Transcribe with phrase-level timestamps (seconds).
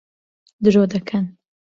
[0.67, 1.25] درۆ دەکەن.